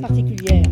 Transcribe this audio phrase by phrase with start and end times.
[0.00, 0.62] particulière.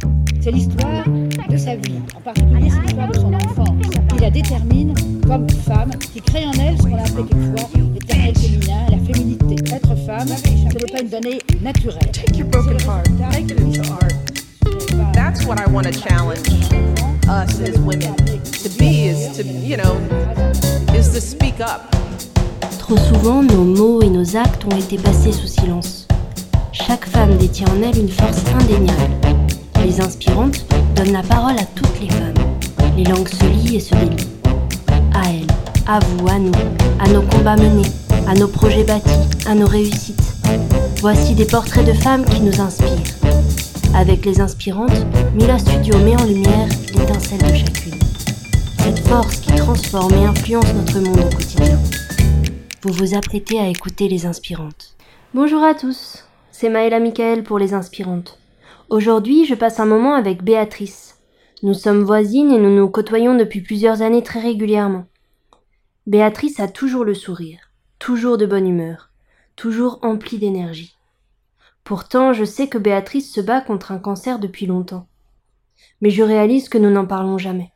[0.40, 1.04] C'est l'histoire
[1.48, 3.68] de sa vie, en particulier c'est l'histoire de son enfance,
[4.08, 4.94] qui la détermine
[5.26, 9.74] comme femme, qui crée en elle ce qu'on a appelé quelquefois l'éternel féminin, la féminité.
[9.74, 12.10] Être femme, ce n'est pas une donnée naturelle.
[12.12, 14.12] Take your broken heart, make it into art.
[15.14, 16.48] That's what I want to challenge
[17.28, 19.96] us as women to be is to, you know,
[20.94, 21.94] is to speak up.
[22.78, 26.01] Trop souvent, nos mots et nos actes ont été passés sous silence.
[27.30, 29.10] Détient en elle une force indéniable.
[29.84, 32.34] Les inspirantes donnent la parole à toutes les femmes.
[32.96, 34.28] Les langues se lient et se délient.
[35.14, 35.46] À elles,
[35.86, 36.52] à vous, à nous,
[37.00, 37.88] à nos combats menés,
[38.28, 39.10] à nos projets bâtis,
[39.46, 40.20] à nos réussites.
[41.00, 42.88] Voici des portraits de femmes qui nous inspirent.
[43.94, 47.98] Avec les inspirantes, Mila Studio met en lumière l'étincelle de chacune.
[48.78, 51.78] Cette force qui transforme et influence notre monde au quotidien.
[52.82, 54.94] Vous vous apprêtez à écouter les inspirantes.
[55.34, 56.11] Bonjour à tous,
[56.62, 58.38] c'est Maëla Michael pour les inspirantes.
[58.88, 61.18] Aujourd'hui, je passe un moment avec Béatrice.
[61.64, 65.06] Nous sommes voisines et nous nous côtoyons depuis plusieurs années très régulièrement.
[66.06, 69.10] Béatrice a toujours le sourire, toujours de bonne humeur,
[69.56, 70.94] toujours emplie d'énergie.
[71.82, 75.08] Pourtant, je sais que Béatrice se bat contre un cancer depuis longtemps.
[76.00, 77.72] Mais je réalise que nous n'en parlons jamais.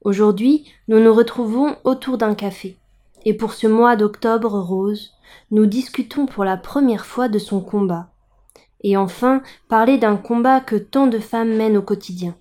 [0.00, 2.76] Aujourd'hui, nous nous retrouvons autour d'un café.
[3.24, 5.12] Et pour ce mois d'octobre rose,
[5.50, 8.10] nous discutons pour la première fois de son combat.
[8.82, 12.36] Et enfin, parler d'un combat que tant de femmes mènent au quotidien.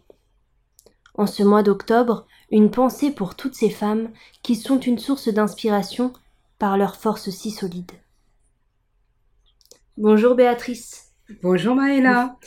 [1.14, 4.10] En ce mois d'octobre, une pensée pour toutes ces femmes
[4.44, 6.14] qui sont une source d'inspiration
[6.58, 7.92] par leur force si solide.
[9.98, 11.12] Bonjour Béatrice.
[11.44, 12.38] Bonjour Maëla.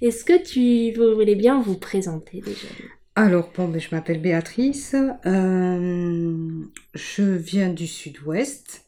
[0.00, 2.68] Est-ce que tu voulais bien vous présenter déjà?
[3.16, 4.94] Alors, bon, ben, je m'appelle Béatrice.
[5.26, 8.86] Euh, je viens du sud-ouest.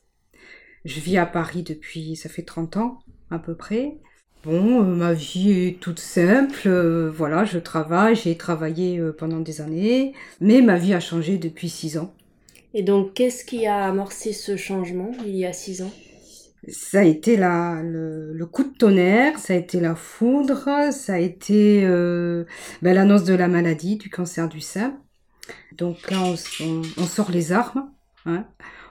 [0.85, 3.99] Je vis à Paris depuis, ça fait 30 ans à peu près.
[4.45, 6.69] Bon, euh, ma vie est toute simple.
[6.69, 10.15] euh, voilà, je travaille, j'ai travaillé pendant des années.
[10.41, 12.15] Mais ma vie a changé depuis 6 ans.
[12.75, 15.91] Et donc, qu'est-ce qui a amorcé ce changement il y a six ans?
[16.69, 21.15] Ça a été la, le, le coup de tonnerre, ça a été la foudre, ça
[21.15, 22.45] a été euh,
[22.83, 25.01] ben, l'annonce de la maladie, du cancer du sein.
[25.73, 26.35] Donc là, on,
[26.65, 27.91] on- on sort les armes,
[28.27, 28.47] hein.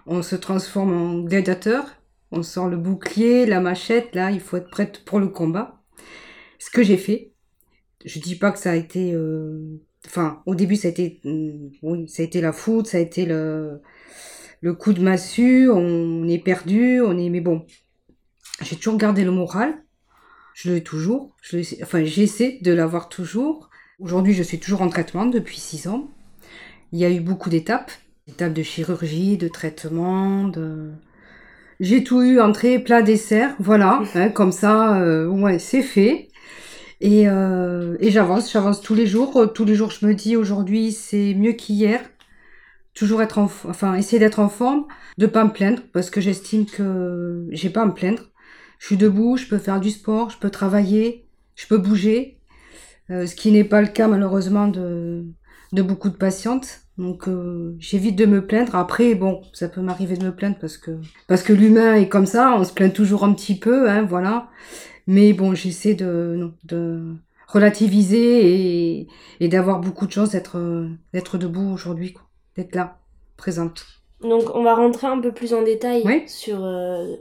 [0.08, 1.86] on se transforme en gladiateur,
[2.32, 5.82] on sort le bouclier, la machette, là, il faut être prête pour le combat.
[6.60, 7.34] Ce que j'ai fait,
[8.06, 9.14] je dis pas que ça a été...
[9.14, 11.22] euh, Enfin, au début, ça a été...
[11.26, 13.82] hum, Oui, ça a été la foudre, ça a été le
[14.66, 17.30] le coup de massue, on est perdu, on est...
[17.30, 17.68] Mais bon,
[18.64, 19.76] j'ai toujours gardé le moral.
[20.56, 21.36] Je l'ai toujours.
[21.44, 23.70] Je l'ai- enfin, j'essaie de l'avoir toujours.
[24.00, 26.10] Aujourd'hui, je suis toujours en traitement depuis six ans.
[26.92, 27.92] Il y a eu beaucoup d'étapes.
[28.28, 30.90] Étapes de chirurgie, de traitement, de...
[31.80, 33.56] J'ai tout eu, entrée, plat, dessert.
[33.60, 36.30] Voilà, hein, comme ça, euh, ouais, c'est fait.
[37.02, 39.54] Et, euh, et j'avance, j'avance tous les jours.
[39.54, 42.02] Tous les jours, je me dis aujourd'hui, c'est mieux qu'hier
[42.96, 44.86] toujours être en, enfin essayer d'être en forme,
[45.20, 48.24] de pas me plaindre parce que j'estime que j'ai pas à me plaindre.
[48.80, 52.40] Je suis debout, je peux faire du sport, je peux travailler, je peux bouger,
[53.12, 55.26] euh, ce qui n'est pas le cas malheureusement de
[55.74, 56.82] de beaucoup de patientes.
[56.98, 58.76] Donc euh, j'évite de me plaindre.
[58.76, 60.92] Après bon, ça peut m'arriver de me plaindre parce que
[61.28, 64.50] parce que l'humain est comme ça, on se plaint toujours un petit peu, hein, voilà.
[65.08, 67.16] Mais bon, j'essaie de de
[67.48, 69.08] relativiser
[69.40, 72.25] et, d'avoir beaucoup de chance d'être d'être debout aujourd'hui, quoi
[72.56, 73.00] d'être là,
[73.38, 73.86] présente.
[74.22, 76.24] Donc, on va rentrer un peu plus en détail Oui.
[76.28, 77.16] sur euh,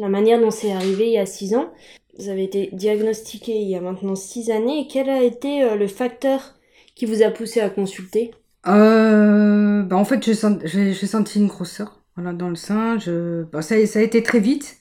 [0.00, 1.70] la manière dont c'est arrivé il y a six ans.
[2.18, 4.80] Vous avez été diagnostiqué il y a maintenant six années.
[4.80, 6.54] Et quel a été euh, le facteur
[6.96, 8.32] qui vous a poussé à consulter?
[8.66, 12.98] Euh, bah en fait, j'ai senti, une grosseur voilà, dans le sein.
[12.98, 14.78] Je, bah, ça, a- ça a été très vite.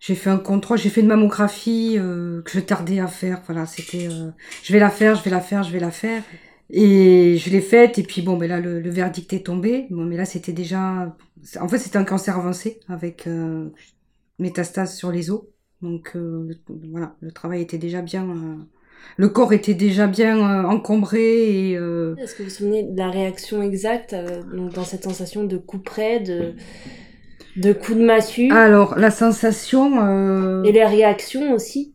[0.00, 3.42] J'ai fait un contrôle, j'ai fait une mammographie que je tardais à faire.
[3.46, 4.08] Voilà, c'était,
[4.62, 6.22] je vais la faire, je vais la faire, je vais la faire.
[6.70, 9.86] Et je l'ai faite, et puis bon, ben là, le, le verdict est tombé.
[9.90, 11.16] Bon, mais là, c'était déjà.
[11.60, 13.70] En fait, c'était un cancer avancé avec euh,
[14.38, 15.42] métastase sur les os.
[15.82, 18.28] Donc, euh, le- voilà, le travail était déjà bien.
[18.28, 18.56] euh,
[19.16, 21.78] le corps était déjà bien euh, encombré et.
[22.20, 25.78] Est-ce que vous vous souvenez de la réaction exacte donc dans cette sensation de coup
[25.78, 26.52] près, de,
[27.56, 28.52] de coup de massue?
[28.52, 29.98] Alors, la sensation.
[30.64, 31.94] Et les réactions aussi?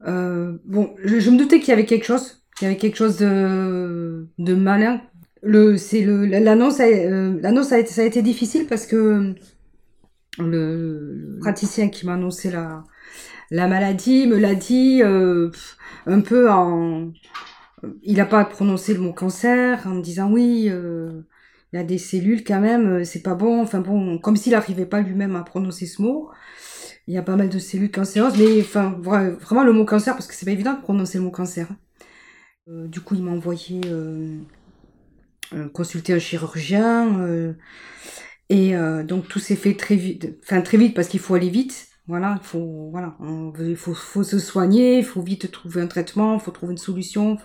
[0.00, 2.41] bon, je, je me doutais qu'il y avait quelque chose.
[2.60, 5.00] Il y avait quelque chose de, de malin.
[5.42, 9.34] Le, c'est le, l'annonce, a, euh, l'annonce a été, a été difficile parce que
[10.38, 12.84] le, le praticien qui m'a annoncé la,
[13.50, 15.50] la maladie me l'a dit euh,
[16.06, 17.12] un peu en.
[18.02, 21.22] Il n'a pas prononcé le mot cancer en me disant oui, euh,
[21.72, 23.60] il y a des cellules quand même, euh, c'est pas bon.
[23.62, 26.30] Enfin bon, comme s'il n'arrivait pas lui-même à prononcer ce mot.
[27.06, 30.26] il y a pas mal de cellules cancéreuses, mais enfin, vraiment le mot cancer, parce
[30.26, 31.68] que c'est pas évident de prononcer le mot cancer.
[32.68, 34.38] Euh, du coup, il m'a envoyé euh,
[35.72, 37.20] consulter un chirurgien.
[37.20, 37.54] Euh,
[38.48, 38.74] et
[39.04, 41.88] donc, tout s'est fait très vite, enfin, très vite, parce qu'il faut aller vite.
[42.06, 43.16] Voilà, il faut, voilà,
[43.60, 47.38] il faut, se soigner, il faut vite trouver un traitement, il faut trouver une solution.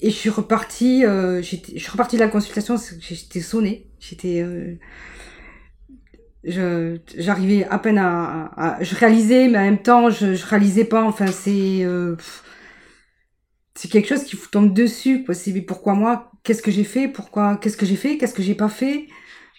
[0.00, 3.90] Et je suis repartie, je suis repartie de la consultation, j'étais sonnée.
[4.00, 4.42] J'étais
[6.44, 11.02] je j'arrivais à peine à, je réalisais mais en même temps je, je réalisais pas
[11.04, 12.16] enfin c'est euh,
[13.78, 16.32] c'est quelque chose qui vous tombe dessus quoi c'est pourquoi moi?
[16.42, 17.06] Qu'est-ce que j'ai fait?
[17.08, 17.56] Pourquoi?
[17.58, 18.18] Qu'est-ce que j'ai fait?
[18.18, 19.06] Qu'est-ce que j'ai pas fait?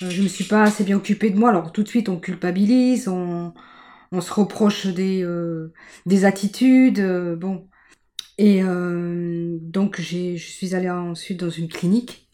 [0.01, 1.49] Euh, je me suis pas assez bien occupée de moi.
[1.49, 3.53] Alors tout de suite on culpabilise on
[4.11, 5.73] on se reproche des euh,
[6.05, 7.01] des attitudes
[7.37, 7.69] bon.
[8.37, 12.29] Et donc j'ai je suis allée ensuite dans une clinique.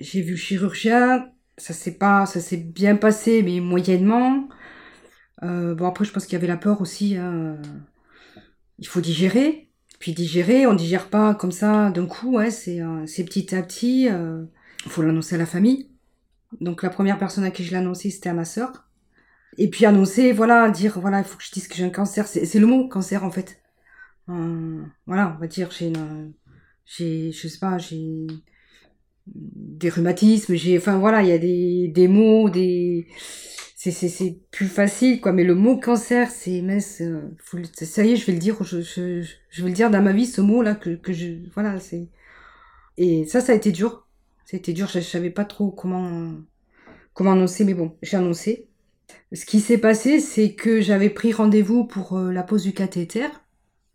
[0.00, 1.30] J'ai vu le chirurgien.
[1.56, 4.48] Ça s'est pas, ça s'est bien passé, mais moyennement.
[5.44, 7.16] Euh, bon après, je pense qu'il y avait la peur aussi.
[7.16, 7.56] Hein.
[8.78, 9.70] Il faut digérer.
[10.04, 12.38] Puis digérer, on digère pas comme ça d'un coup.
[12.38, 14.02] Euh, c'est petit à petit.
[14.02, 14.44] Il euh,
[14.86, 15.88] faut l'annoncer à la famille.
[16.60, 18.86] Donc la première personne à qui je l'ai annoncé, c'était à ma sœur.
[19.56, 22.26] Et puis annoncer, voilà, dire voilà, il faut que je dise que j'ai un cancer.
[22.26, 23.62] C'est le mot cancer en fait.
[24.26, 26.34] voilà, on va dire j'ai une,
[26.84, 28.26] j'ai, je sais pas, j'ai
[29.26, 33.06] des rhumatismes, j'ai, enfin voilà, il y a des, des mots, des,
[33.90, 35.32] c'est, plus facile, quoi.
[35.32, 37.04] Mais le mot cancer, c'est, mais ça
[38.04, 40.40] y est, je vais le dire, je, je, vais le dire dans ma vie, ce
[40.40, 42.08] mot-là, que, que je, voilà, c'est,
[42.96, 44.06] et ça, ça a été dur.
[44.52, 46.32] Été dur, je, je savais pas trop comment,
[47.12, 48.68] comment annoncer, mais bon, j'ai annoncé.
[49.32, 53.26] Ce qui s'est passé, c'est que j'avais pris rendez-vous pour euh, la pose du cathéter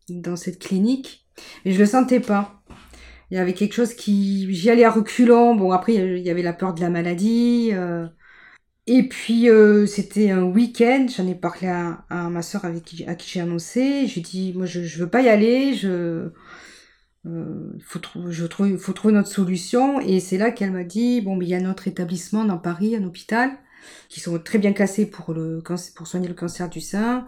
[0.10, 1.26] dans cette clinique,
[1.64, 2.60] mais je le sentais pas
[3.32, 6.42] il y avait quelque chose qui j'y allais à reculons bon après il y avait
[6.42, 8.08] la peur de la maladie euh.
[8.90, 13.40] Et puis euh, c'était un week-end j'en ai parlé à, ma soeur à qui j'ai
[13.40, 16.32] annoncé j'ai dit moi je, je veux pas y aller je
[17.28, 21.50] euh, faut trouver je notre solution et c'est là qu'elle m'a dit bon mais il
[21.50, 23.52] y a notre établissement dans Paris un hôpital
[24.10, 25.62] qui sont très bien classés pour le
[25.96, 27.28] pour soigner le cancer du sein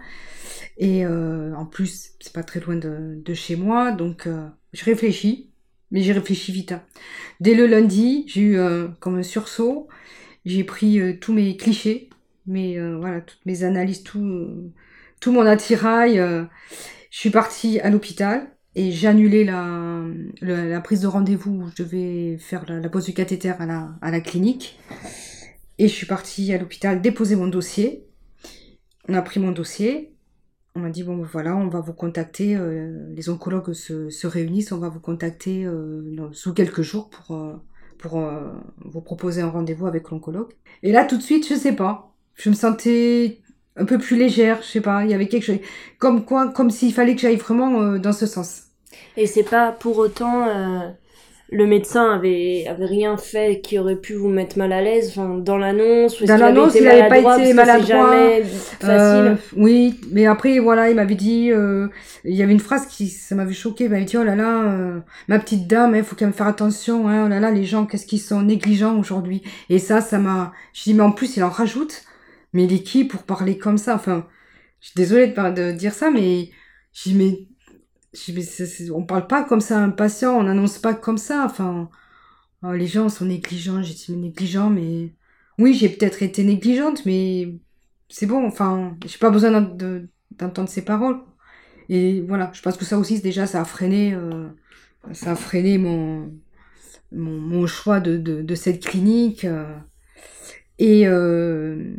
[0.79, 4.27] et euh, en plus c'est pas très loin de, chez moi donc
[4.73, 5.51] je réfléchis
[5.91, 6.71] mais j'ai réfléchi vite.
[6.71, 6.81] Hein.
[7.41, 8.59] Dès le lundi, j'ai eu
[9.01, 9.89] comme un sursaut.
[10.45, 12.09] J'ai pris euh, tous mes clichés,
[12.47, 14.71] mais euh, voilà, toutes mes analyses, tout,
[15.19, 16.17] tout mon attirail.
[16.17, 16.47] je
[17.17, 20.03] suis partie à l'hôpital et j'ai annulé la,
[20.41, 24.11] la, prise de rendez-vous où je devais faire la, pose du cathéter à la, à
[24.11, 24.79] la clinique.
[25.77, 28.05] Et je suis partie à l'hôpital déposer mon dossier.
[29.07, 30.11] On a pris mon dossier
[30.75, 34.71] on m'a dit bon voilà on va vous contacter euh, les oncologues se, se, réunissent
[34.71, 37.37] on va vous contacter euh, sous quelques jours pour
[38.05, 40.53] euh, pour vous proposer un rendez-vous avec l'oncologue.
[40.83, 42.13] Et là tout de suite je sais pas.
[42.35, 43.39] Je me sentais
[43.75, 45.03] un peu plus légère je sais pas.
[45.03, 45.59] Il y avait quelque chose
[45.99, 48.63] comme quoi comme s'il fallait que j'aille vraiment dans ce sens.
[49.17, 50.93] Et c'est pas pour autant
[51.53, 55.37] le médecin avait, avait rien fait qui aurait pu vous mettre mal à l'aise enfin,
[55.37, 58.15] dans l'annonce dans l'annonce il n'avait pas été maladroit.
[58.85, 61.89] euh, oui mais après voilà il m'avait dit euh,
[62.23, 64.63] il y avait une phrase qui ça m'avait choqué il m'avait dit oh là là
[64.63, 67.51] euh, ma petite dame il hein, faut quand même faire attention hein, oh là là
[67.51, 69.43] les gens qu'est-ce qu'ils sont négligents aujourd'hui.
[69.69, 72.03] Et ça ça m'a je dis mais en plus il en rajoute
[72.53, 73.95] mais il est qui pour parler comme ça?
[73.95, 74.25] Enfin
[74.79, 76.49] je suis désolée de, de dire ça mais
[76.93, 77.50] je dis mais
[78.93, 81.45] on parle pas comme ça à un patient, on n'annonce pas comme ça.
[81.45, 81.89] Enfin,
[82.63, 83.81] oh, les gens sont négligents.
[83.81, 85.15] J'ai dit négligent, mais
[85.59, 87.55] oui, j'ai peut-être été négligente, mais
[88.09, 88.45] c'est bon.
[88.45, 91.21] Enfin, j'ai pas besoin d'entendre ces paroles.
[91.89, 94.47] Et voilà, je pense que ça aussi, déjà, ça a freiné, euh,
[95.13, 96.31] ça a freiné mon,
[97.11, 99.45] mon, choix de, de, cette clinique.
[99.45, 99.75] Euh.
[100.79, 101.95] et, euh,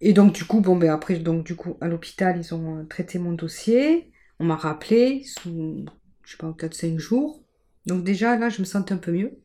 [0.00, 3.18] et donc, du coup, bon, ben après, donc, du coup, à l'hôpital, ils ont traité
[3.18, 4.12] mon dossier.
[4.40, 5.84] On m'a rappelé sous,
[6.24, 7.42] je sais pas, 4-5 jours.
[7.86, 9.44] Donc déjà, là, je me sentais un peu mieux.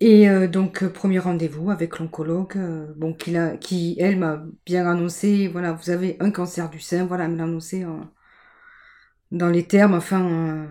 [0.00, 4.86] Et euh, donc, euh, premier rendez-vous avec l'oncologue, euh, bon, qui, qui, elle, m'a bien
[4.86, 7.86] annoncé, voilà, vous avez un cancer du sein, voilà, elle me l'a annoncé
[9.32, 10.68] dans les termes, enfin,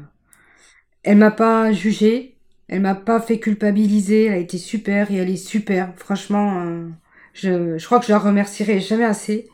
[1.04, 2.38] elle m'a pas jugé,
[2.68, 6.90] elle m'a pas fait culpabiliser, elle a été super et elle est super, franchement,
[7.34, 9.50] je, je crois que je la remercierai jamais assez.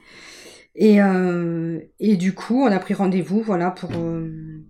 [0.76, 4.64] Et, euh, et du coup, on a pris rendez-vous, voilà, pour euh,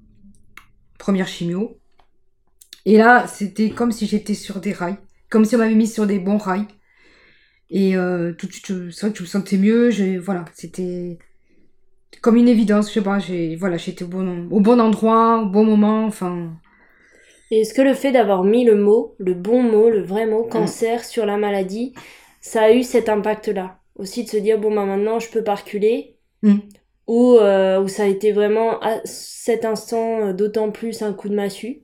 [0.97, 1.77] première chimio.
[2.85, 4.97] Et là, c'était comme si j'étais sur des rails,
[5.29, 6.65] comme si on m'avait mis sur des bons rails.
[7.69, 9.89] Et euh, tout de suite, c'est vrai que je me sentais mieux.
[10.19, 11.19] Voilà, c'était
[12.21, 12.89] comme une évidence.
[12.89, 16.05] Je sais pas, j'ai, voilà, j'étais au bon, au bon endroit, au bon moment.
[16.05, 16.53] Enfin.
[17.51, 21.05] est-ce que le fait d'avoir mis le mot, le bon mot, le vrai mot, cancer
[21.05, 21.93] sur la maladie,
[22.41, 23.80] ça a eu cet impact-là?
[24.01, 26.55] Aussi de se dire bon bah maintenant je peux pas reculer Mm.
[27.07, 31.29] ou euh, ou ça a été vraiment à cet instant euh, d'autant plus un coup
[31.29, 31.83] de massue.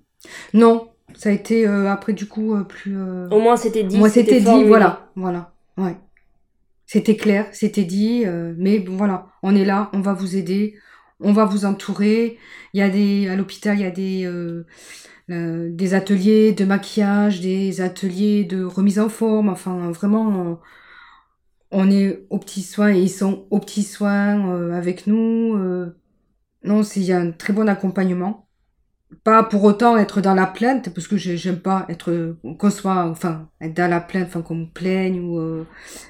[0.54, 2.98] Non, ça a été euh, après du coup euh, plus.
[3.00, 3.98] Au moins c'était dit.
[4.00, 4.68] Moi, c'était dit, formulé.
[4.68, 5.96] voilà, voilà, ouais.
[6.88, 8.24] C'était clair, c'était dit,
[8.58, 10.74] mais bon, voilà, on est là, on va vous aider,
[11.20, 12.38] on va vous entourer.
[12.74, 14.24] Il y a des, à l'hôpital, il y a des,
[15.30, 20.60] euh, des ateliers de maquillage, des ateliers de remise en forme, enfin, vraiment,
[21.72, 25.56] on, est aux petits soins et ils sont aux petits soins euh, avec nous.
[25.56, 25.96] euh.
[26.64, 28.48] non, il y a un très bon accompagnement
[29.24, 33.06] pas pour autant être dans la plainte parce que j'ai- j'aime pas être qu'on soit
[33.10, 35.66] enfin être dans la plainte enfin qu'on me plaigne ou euh,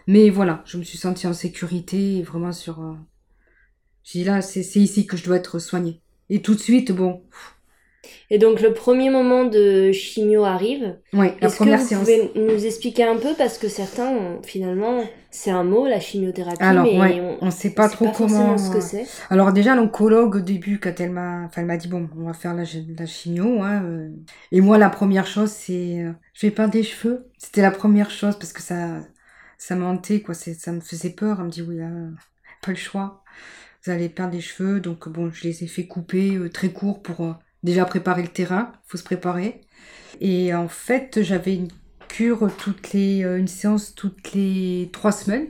[0.08, 2.94] mais voilà je me suis sentie en sécurité vraiment sur euh,
[4.04, 7.22] j'ai dit là c'est ici que je dois être soignée et tout de suite bon
[8.30, 10.98] Et donc le premier moment de chimio arrive.
[11.14, 12.02] ouais la Est-ce que première vous séance.
[12.02, 13.30] pouvez nous expliquer un peu?
[13.38, 17.52] Parce que certains ont- finalement c'est un mot la chimiothérapie alors mais ouais on, on
[17.52, 19.06] sait pas trop comment ce que c'est.
[19.30, 22.34] Alors déjà l'oncologue au début quand elle m'a enfin elle m'a dit bon on va
[22.34, 22.64] faire la,
[22.98, 24.10] la chimio hein, euh.
[24.52, 27.28] et moi la première chose c'est euh, je vais perdre des cheveux.
[27.38, 29.02] C'était la première chose parce que ça
[29.58, 30.34] ça m'a hanté quoi.
[30.34, 31.38] Ça me faisait peur.
[31.40, 31.90] Elle me dit oui là,
[32.62, 33.24] pas le choix.
[33.84, 34.80] Vous allez perdre des cheveux.
[34.80, 37.34] Donc bon je les ai fait couper euh, très court pour euh,
[37.68, 39.62] déjà préparer le terrain faut se préparer
[40.20, 41.68] et en fait j'avais une
[42.08, 45.48] cure toutes les euh, une séance toutes les trois semaines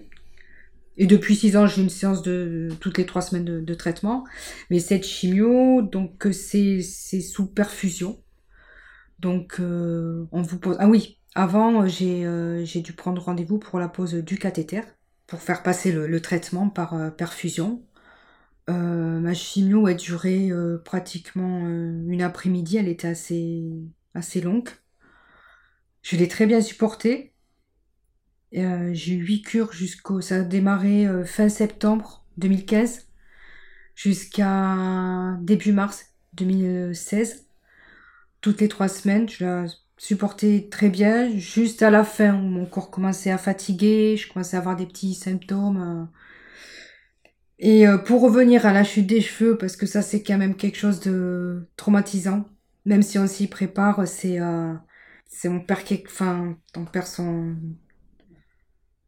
[0.99, 4.23] et depuis six ans, j'ai une séance de toutes les trois semaines de, traitement.
[4.71, 8.19] Mais cette chimio, donc euh, c'est sous perfusion.
[9.19, 10.75] Donc euh, on vous pose.
[10.79, 14.81] Ah oui, avant j'ai dû prendre rendez-vous pour la pose du cathéter
[15.27, 17.83] pour faire passer le, traitement par perfusion.
[18.69, 22.77] Euh, ma chimio a duré euh, pratiquement euh, une après-midi.
[22.77, 23.63] Elle était assez
[24.13, 24.69] assez longue.
[26.01, 27.33] Je l'ai très bien supportée.
[28.51, 30.21] J'ai eu huit cures jusqu'au.
[30.21, 33.07] Ça a démarré fin septembre 2015
[33.95, 37.47] jusqu'à début mars 2016.
[38.41, 39.65] Toutes les trois semaines, je la
[39.97, 41.29] supportais très bien.
[41.37, 44.85] Juste à la fin où mon corps commençait à fatiguer, je commençais à avoir des
[44.85, 46.09] petits symptômes.
[47.59, 50.55] Et euh, pour revenir à la chute des cheveux, parce que ça c'est quand même
[50.55, 52.45] quelque chose de traumatisant,
[52.85, 54.73] même si on s'y prépare, c'est euh,
[55.27, 57.55] c'est on perd quelque, enfin on perd son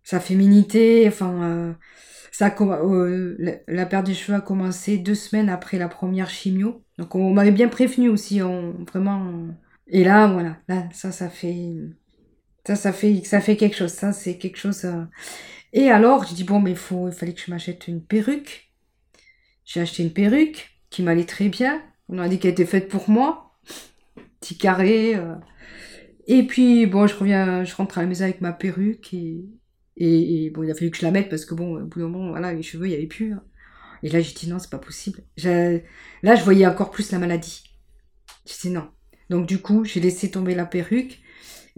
[0.10, 1.74] sa féminité, enfin, euh,
[2.32, 6.84] ça euh, la, perte des cheveux a commencé deux semaines après la première chimio.
[6.98, 9.32] Donc on m'avait bien prévenu aussi, on, vraiment.
[9.88, 11.75] Et là, voilà, là, ça, ça fait,
[12.65, 13.91] ça, ça fait, ça fait quelque chose.
[13.91, 14.84] Ça, c'est quelque chose.
[15.73, 18.71] Et alors, j'ai dit bon, mais faut, il fallait que je m'achète une perruque.
[19.65, 21.81] J'ai acheté une perruque qui m'allait très bien.
[22.09, 23.53] On a dit qu'elle était faite pour moi,
[24.41, 25.15] petit carré.
[25.15, 25.35] euh.
[26.27, 30.63] Et puis bon, je reviens, je rentre à la maison avec ma perruque et bon,
[30.63, 32.53] il a fallu que je la mette parce que bon, au bout d'un moment, voilà,
[32.53, 33.33] les cheveux, il n'y avait plus.
[33.33, 33.43] hein.
[34.03, 35.23] Et là, j'ai dit non, c'est pas possible.
[35.43, 37.63] Là, je voyais encore plus la maladie.
[38.45, 38.89] J'ai dit non.
[39.29, 41.21] Donc, du coup, j'ai laissé tomber la perruque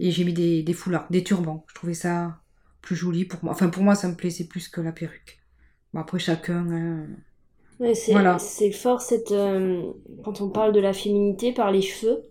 [0.00, 1.64] et j'ai mis des foulards, des turbans.
[1.70, 2.41] Je trouvais ça
[2.82, 3.52] plus joli pour moi.
[3.54, 5.40] Enfin, pour moi, ça me plaisait plus que la perruque.
[5.94, 6.66] Bon, après, chacun.
[6.70, 7.08] hein.
[7.78, 8.38] Ouais, c'est Voilà.
[8.38, 9.92] c'est fort cette euh,
[10.24, 12.22] quand on parle de la féminité par les cheveux.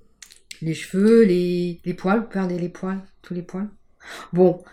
[0.62, 3.70] Les cheveux, les, les poils, perdez les poils, tous les poils.
[4.34, 4.64] Bon,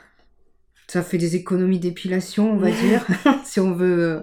[0.88, 3.06] ça fait des économies d'épilation, on va dire,
[3.44, 4.00] si on veut.
[4.00, 4.20] euh,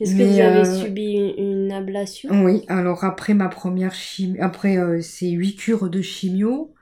[0.00, 2.30] Est-ce que vous avez euh, subi une, une ablation?
[2.30, 6.74] Oui, alors après ma première chimio, après euh, ces huit cures de chimio,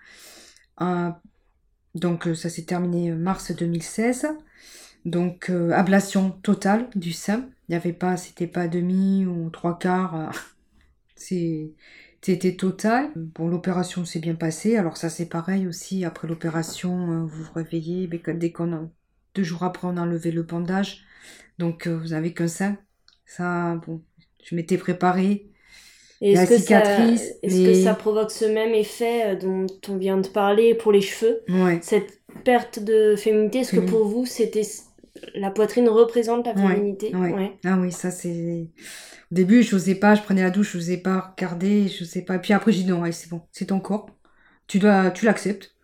[1.94, 4.26] donc euh, ça s'est terminé euh, mars 2016,
[5.04, 9.78] donc euh, ablation totale du sein, il n'y avait pas, c'était pas demi ou trois
[9.78, 10.32] quarts,
[11.16, 13.12] c'était total.
[13.16, 18.08] Bon, l'opération s'est bien passée, alors ça c'est pareil aussi, après l'opération, vous vous réveillez,
[18.08, 18.90] mais que- dès qu'on
[19.34, 21.04] deux jours après on a enlevé le bandage,
[21.58, 22.78] donc vous n'avez qu'un sein,
[23.26, 24.02] ça, bon,
[24.44, 25.51] je m'étais préparée,
[26.22, 26.82] Et la Est-ce que, ça,
[27.42, 30.92] est-ce les- que ça provoque ce même effet euh, dont on vient de parler pour
[30.92, 31.42] les cheveux?
[31.48, 31.80] Ouais.
[31.82, 34.62] Cette perte de féminité, est-ce que pour vous, c'était
[35.34, 37.12] la poitrine représente la féminité?
[37.14, 37.52] ouais.
[37.64, 38.68] Ah oui, ça c'est.
[39.30, 42.22] Au début, je n'osais pas, je prenais la douche, je n'osais pas regarder, je sais
[42.22, 42.38] pas.
[42.38, 44.10] Puis après, j'ai dit non, c'est bon, c'est ton corps.
[44.66, 45.74] Tu dois, tu l'acceptes.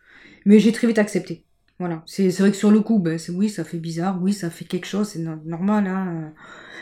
[0.46, 1.47] Mais j'ai très vite accepté.
[1.78, 2.02] Voilà.
[2.06, 4.50] C'est c'est vrai que sur le coup, ben, c'est oui, ça fait bizarre, oui, ça
[4.50, 6.32] fait quelque chose, c'est no- normal, hein.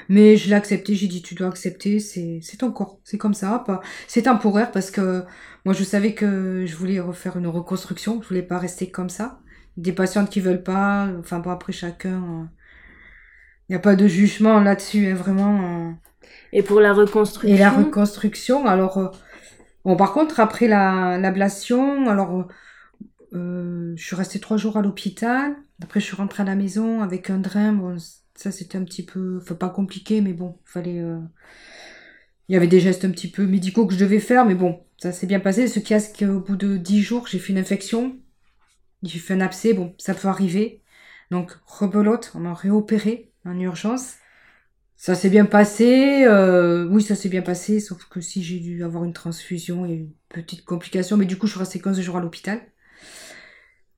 [0.08, 3.34] Mais je l'ai accepté, j'ai dit tu dois accepter, c'est c'est ton corps, c'est comme
[3.34, 3.64] ça.
[4.08, 5.24] C'est temporaire parce que
[5.66, 9.40] moi je savais que je voulais refaire une reconstruction, je voulais pas rester comme ça.
[9.78, 12.50] Des patientes qui veulent pas, enfin bon après chacun.
[13.68, 15.88] Il n'y a pas de jugement là-dessus, hein, vraiment.
[15.90, 15.92] euh.
[16.52, 17.54] Et pour la reconstruction?
[17.54, 19.08] Et la reconstruction, alors, euh,
[19.84, 22.48] bon, par contre, après la, l'ablation, alors,
[23.34, 25.56] euh, je suis restée trois jours à l'hôpital.
[25.82, 27.72] Après, je suis rentrée à la maison avec un drain.
[27.72, 27.96] Bon,
[28.34, 31.00] ça, c'était un petit peu, enfin, pas compliqué, mais bon, fallait.
[31.00, 31.20] Euh,
[32.48, 34.80] il y avait des gestes un petit peu médicaux que je devais faire, mais bon,
[34.98, 35.66] ça s'est bien passé.
[35.68, 38.18] Ce casque, au bout de 10 jours, j'ai fait une infection.
[39.02, 39.74] J'ai fait un abcès.
[39.74, 40.82] Bon, ça peut arriver.
[41.30, 44.16] Donc, rebelote, on m'a réopéré en urgence.
[44.96, 46.24] Ça s'est bien passé.
[46.24, 49.90] Euh, oui, ça s'est bien passé, sauf que si j'ai dû avoir une transfusion, eu
[49.90, 51.16] une petite complication.
[51.16, 52.60] Mais du coup, je suis restée 15 jours à l'hôpital.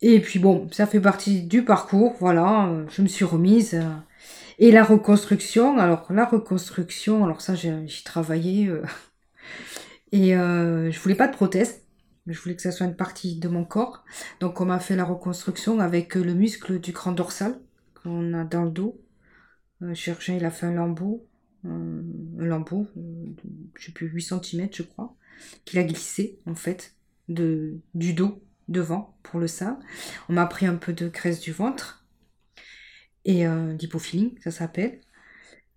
[0.00, 3.75] Et puis bon, ça fait partie du parcours, voilà, euh, je me suis remise.
[3.75, 3.83] Euh.
[4.59, 8.71] et la reconstruction, alors la reconstruction, alors ça j'ai travaillé.
[10.12, 11.83] et je voulais pas de prothèse,
[12.26, 14.05] je voulais que ça soit une partie de mon corps.
[14.40, 17.59] Donc on m'a fait la reconstruction avec le muscle du grand dorsal
[18.02, 19.00] qu'on a dans le dos.
[19.81, 21.26] Le chirurgien il a fait un lambeau,
[21.64, 22.02] un,
[22.37, 22.87] lambeau,
[23.75, 25.14] je sais plus 8 cm je crois,
[25.64, 26.95] qu'il a glissé en fait
[27.28, 29.79] de, du dos devant pour le sein.
[30.29, 32.05] On m'a pris un peu de graisse du ventre
[33.25, 33.77] et euh,
[34.43, 35.01] ça s'appelle.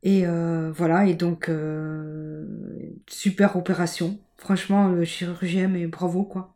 [0.04, 2.46] Et euh, voilà, et donc euh,
[3.08, 4.20] super opération.
[4.38, 6.56] Franchement, le chirurgien, mais bravo quoi.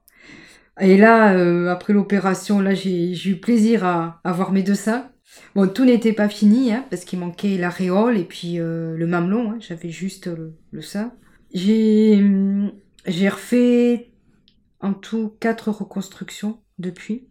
[0.82, 5.12] Et là, euh, après l'opération, là j'ai eu plaisir à, avoir mes deux seins.
[5.54, 9.52] Bon, tout n'était pas fini, hein, parce qu'il manquait l'aréole et puis le mamelon.
[9.52, 11.14] Hein, J'avais juste le, le sein.
[11.54, 12.20] J'ai
[13.30, 14.12] refait
[14.80, 17.30] en tout quatre reconstructions depuis.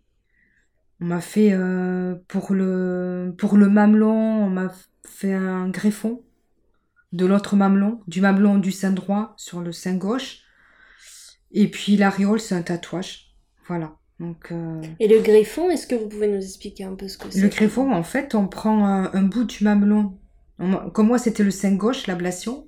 [1.00, 4.72] On m'a fait euh, pour le pour le mamelon, on m'a
[5.06, 6.22] fait un greffon
[7.12, 10.40] de l'autre mamelon, du mamelon du sein droit sur le sein gauche.
[11.52, 13.34] Et puis l'aréole, c'est un tatouage.
[13.66, 13.96] Voilà.
[14.20, 17.30] Donc, euh, Et le greffon, est-ce que vous pouvez nous expliquer un peu ce que
[17.30, 17.40] c'est?
[17.40, 20.18] Le greffon, en fait, on prend un, bout du mamelon.
[20.92, 22.66] comme moi, c'était le sein gauche, l'ablation.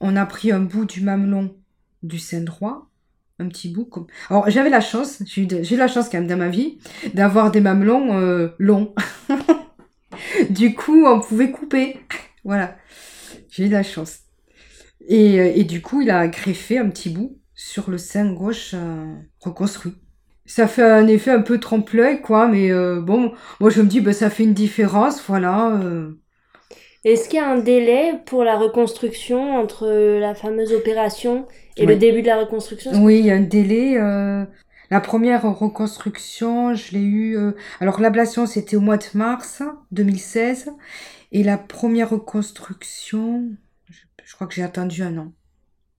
[0.00, 1.54] On a pris un bout du mamelon
[2.02, 2.90] du sein droit
[3.38, 3.84] un petit bout.
[3.84, 4.06] Comme...
[4.30, 6.78] Alors j'avais la chance, j'ai eu, la chance quand même dans ma vie,
[7.14, 8.94] d'avoir des mamelons euh, longs.
[10.50, 12.00] du coup, on pouvait couper.
[12.44, 12.76] Voilà,
[13.50, 14.20] j'ai eu la chance.
[15.08, 18.72] Et, euh, et, du coup, il a greffé un petit bout sur le sein gauche
[18.74, 19.94] euh, reconstruit.
[20.46, 24.12] Ça fait un effet un peu trompe-l'œil, quoi, mais bon, moi je me dis, bah,
[24.12, 25.80] ça fait une différence, voilà.
[27.04, 29.88] Est-ce qu'il y a un délai pour la reconstruction entre
[30.20, 32.92] la fameuse opération et le début de la reconstruction?
[33.02, 33.98] Oui, il y a un délai.
[33.98, 34.44] Euh,
[34.90, 37.36] la première reconstruction, je l'ai eu.
[37.36, 40.70] Euh, alors l'ablation, c'était au mois de mars 2016.
[41.32, 43.50] Et la première reconstruction,
[43.88, 45.32] je, crois que j'ai attendu un an.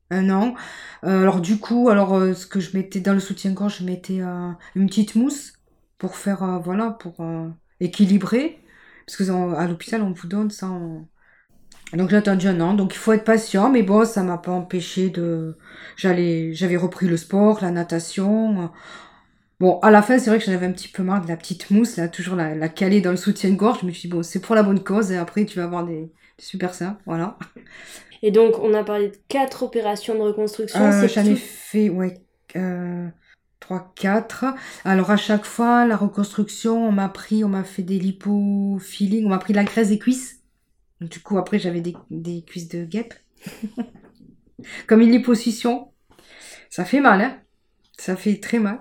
[0.10, 0.56] Un an.
[1.04, 4.22] Euh, alors du coup, alors ce que je mettais dans le soutien-gorge, je mettais
[4.76, 5.54] une petite mousse
[5.98, 7.16] pour faire, voilà, pour
[7.82, 8.63] équilibrer.
[9.06, 11.08] Parce que à l'hôpital, on vous donne ça en,
[11.94, 14.52] donc j'ai attendu un an, donc il faut être patient, mais bon, ça m'a pas
[14.52, 15.58] empêché de.
[15.96, 18.72] J'allais, j'avais repris le sport, la natation.
[19.60, 21.38] Bon, à la fin, c'est vrai que j'en avais un petit peu marre de la
[21.38, 23.80] petite mousse, là, toujours la, la caler dans le soutien-gorge.
[23.82, 25.86] Je me suis dit, bon, c'est pour la bonne cause, et après, tu vas avoir
[25.86, 27.38] des, super seins, voilà.
[28.22, 30.82] Et donc, on a parlé de quatre opérations de reconstruction.
[30.82, 32.16] Euh, J'en ai fait, ouais,
[32.56, 33.08] euh,
[33.64, 34.46] 3, 4.
[34.86, 39.30] Alors, à chaque fois, la reconstruction, on m'a pris, on m'a fait des lipofilling, on
[39.30, 40.44] m'a pris de la graisse des cuisses
[41.10, 43.14] du coup, après, j'avais des, cuisses de guêpe.
[44.88, 45.92] Comme une liposuction.
[46.70, 47.42] Ça fait mal, hein
[47.98, 48.80] Ça fait très mal.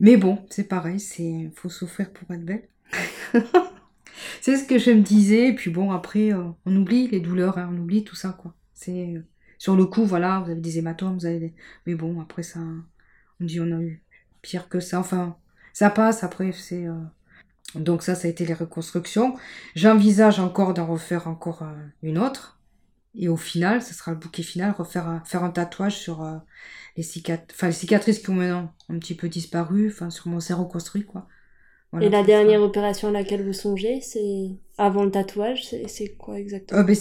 [0.00, 2.68] Mais bon, c'est pareil, c'est faut souffrir pour être belle.
[4.40, 5.48] c'est ce que je me disais.
[5.48, 8.54] Et puis bon, après, euh, on oublie les douleurs, hein, on oublie tout ça, quoi.
[8.72, 9.20] C'est euh,
[9.58, 11.54] sur le coup, voilà, vous avez des hématomes, vous avez
[11.86, 12.60] Mais bon, après ça,
[13.40, 14.02] on dit on a eu
[14.42, 15.00] pire que ça.
[15.00, 15.36] Enfin,
[15.72, 16.24] ça passe.
[16.24, 16.94] Après, c'est euh,
[17.74, 19.36] donc ça, ça a été les reconstructions.
[19.74, 22.58] J'envisage encore d'en refaire encore euh, une autre.
[23.16, 26.36] Et au final, ce sera le bouquet final, refaire un, faire un tatouage sur euh,
[26.96, 30.64] les, cicatrices, les cicatrices qui ont maintenant un petit peu disparu, enfin sur mon cerveau
[30.64, 31.26] reconstruit, quoi.
[32.00, 36.80] et la dernière opération à laquelle vous songez, c'est avant le tatouage, c'est quoi exactement?
[36.80, 36.94] Euh, ben,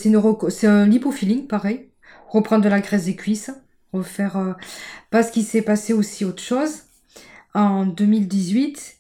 [0.50, 1.92] C'est un lipofilling, pareil.
[2.28, 3.52] Reprendre de la graisse des cuisses,
[3.94, 4.56] refaire...
[5.10, 6.84] Parce qu'il s'est passé aussi autre chose.
[7.54, 8.98] En 2018,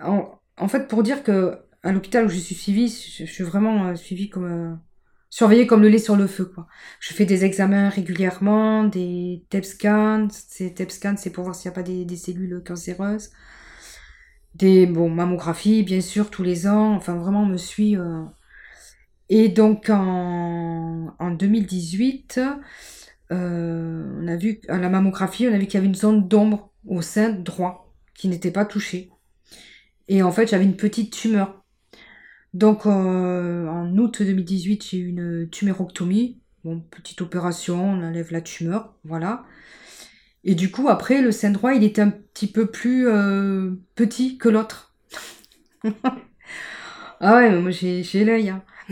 [0.00, 3.86] en, en fait, pour dire que à l'hôpital où je suis suivie, je, suis vraiment
[3.86, 4.74] euh, suivie comme euh,
[5.30, 6.66] surveillée comme le lait sur le feu quoi.
[7.00, 11.70] Je fais des examens régulièrement, des TEP scans, ces TEP scans c'est pour voir s'il
[11.70, 13.30] n'y a pas des, cellules cancéreuses.
[14.54, 18.24] Des bon mammographies bien sûr tous les ans, enfin vraiment on me suit euh.
[19.28, 22.40] et donc en, en 2018
[23.30, 26.72] on a vu à la mammographie, on a vu qu'il y avait une zone d'ombre
[26.86, 29.10] au sein droit qui n'était pas touchée.
[30.08, 31.62] Et en fait, j'avais une petite tumeur.
[32.54, 36.40] Donc, euh, en août 2018, j'ai eu une tumérectomie.
[36.64, 39.44] Bon, petite opération, on enlève la tumeur, voilà.
[40.44, 44.38] Et du coup, après, le sein droit, il était un petit peu plus euh, petit
[44.38, 44.94] que l'autre.
[47.20, 48.48] ah ouais, moi j'ai l'œil.
[48.50, 48.62] Hein.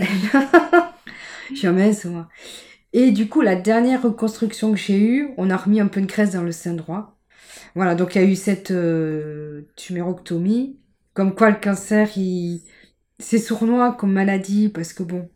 [1.51, 2.29] je suis mince, moi.
[2.99, 6.07] Et du coup, la dernière reconstruction que j'ai eue, on a remis un peu de
[6.07, 7.19] graisse dans le sein droit.
[7.75, 10.81] Voilà, donc il y a eu cette euh, tuméroctomie.
[11.13, 12.63] Comme quoi le cancer, il...
[13.19, 15.29] c'est sournois comme maladie, parce que bon...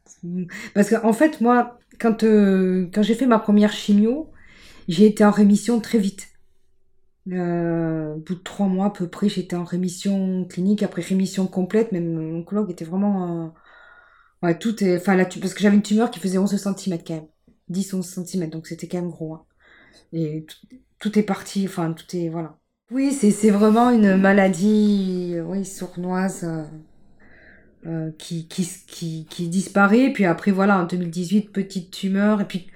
[0.75, 4.33] Parce qu'en en fait, moi, quand, euh, quand j'ai fait ma première chimio,
[4.89, 6.29] j'ai été en rémission très vite.
[7.31, 11.47] Euh, au bout de trois mois à peu près, j'étais en rémission clinique, après rémission
[11.47, 13.45] complète, même mon oncologue était vraiment...
[13.45, 14.97] Euh, ouais, tout est...
[14.97, 17.27] Enfin, là, parce que j'avais une tumeur qui faisait 11 cm quand même.
[17.71, 19.35] 10-11 cm, donc c'était quand même gros.
[19.35, 19.45] Hein.
[20.13, 20.47] Et
[20.99, 22.29] tout, est parti, enfin, tout est...
[22.29, 22.59] Voilà.
[22.91, 26.45] Oui, c'est vraiment une maladie, oui, sournoise.
[27.87, 30.13] Euh, qui, qui, qui, qui, disparaît.
[30.13, 32.43] Puis après, voilà, en 2018, petite tumeur.
[32.43, 32.67] Et puis,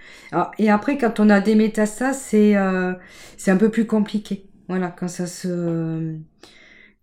[0.59, 2.95] et après, quand on a des métastases, c'est euh,
[3.37, 4.47] c'est un peu plus compliqué.
[4.67, 6.17] Voilà, quand ça se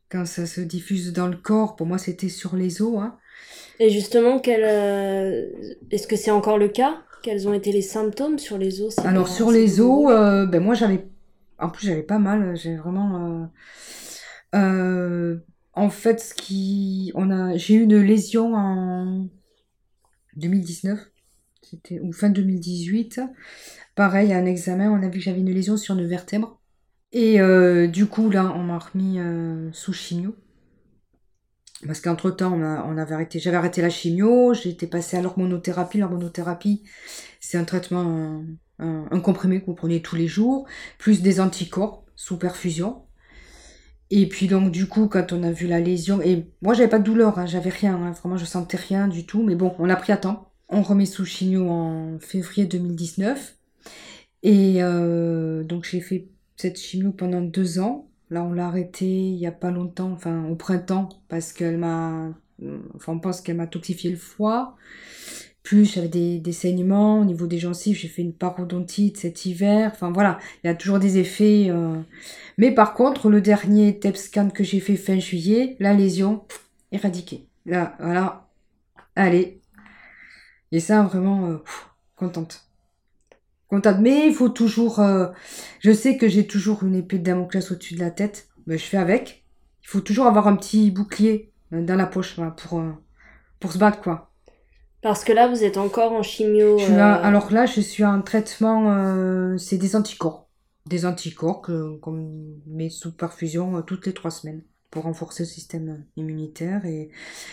[0.09, 2.97] quand ça se diffuse dans le corps, pour moi, c'était sur les os.
[2.97, 3.19] Hein.
[3.79, 5.45] Et justement, euh,
[5.91, 7.03] est-ce que c'est encore le cas?
[7.23, 10.07] Quels ont été les symptômes sur les os Alors, sur les os,
[10.47, 11.05] ben moi, j'avais.
[11.59, 12.55] En plus, j'avais pas mal.
[12.55, 13.49] J'ai vraiment.
[14.55, 15.37] Euh,
[15.73, 19.27] en fait, ce qui, on a, j'ai eu une lésion en
[20.35, 20.99] 2019,
[21.61, 23.21] c'était ou fin 2018.
[23.95, 26.59] Pareil, à un examen, on a vu que j'avais une lésion sur une vertèbre.
[27.13, 30.35] Et euh, du coup, là, on m'a remis euh, sous chimio.
[31.85, 35.97] Parce qu'entre temps, on, avait j'avais arrêté la chimio, j'étais passée à l'hormonothérapie.
[35.97, 36.83] L'hormonothérapie,
[37.39, 38.43] c'est un traitement,
[38.79, 40.67] un, comprimé que vous prenez tous les jours,
[40.97, 43.03] plus des anticorps sous perfusion.
[44.11, 46.99] Et puis donc du coup quand on a vu la lésion, et moi j'avais pas
[46.99, 49.85] de douleur, hein, j'avais rien, hein, vraiment je sentais rien du tout, mais bon on
[49.85, 50.51] l'a pris à temps.
[50.67, 53.57] On remet sous chigno en février 2019.
[54.43, 58.10] Et euh, donc j'ai fait cette chimio pendant deux ans.
[58.31, 62.29] Là on l'a arrêté il y a pas longtemps, enfin au printemps, parce qu'elle m'a,
[62.95, 64.75] enfin on pense qu'elle m'a toxifié le foie.
[65.63, 69.91] Plus j'avais des, des, saignements au niveau des gencives, j'ai fait une parodontite cet hiver.
[69.93, 71.67] Enfin voilà, il y a toujours des effets.
[71.69, 72.01] Euh.
[72.57, 76.45] Mais par contre, le dernier TEP scan que j'ai fait fin juillet, la lésion
[76.91, 77.47] éradiquée.
[77.65, 78.49] Là, voilà,
[79.15, 79.61] allez.
[80.71, 81.57] Et ça, vraiment, euh,
[82.15, 82.70] contente.
[83.71, 83.97] Contente.
[83.99, 84.99] Mais il faut toujours...
[84.99, 85.27] Euh,
[85.79, 88.49] je sais que j'ai toujours une épée de Damoclès au-dessus de la tête.
[88.67, 89.45] mais je fais avec.
[89.81, 92.83] Il faut toujours avoir un petit bouclier dans la poche pour,
[93.59, 94.31] pour se battre, quoi.
[95.01, 96.79] Parce que là, vous êtes encore en chimio.
[96.79, 100.47] Euh, alors là, je suis en traitement, euh, c'est des anticorps.
[100.85, 102.29] Des anticorps que, qu'on
[102.67, 106.85] met sous perfusion euh, toutes les trois semaines pour renforcer le système immunitaire.
[106.85, 107.09] Et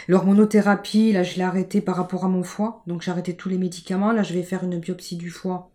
[0.09, 2.83] l'hormonothérapie, là, je l'ai arrêté par rapport à mon foie.
[2.87, 4.13] Donc j'ai arrêté tous les médicaments.
[4.13, 5.71] Là, je vais faire une biopsie du foie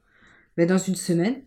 [0.58, 1.46] ben, dans une semaine.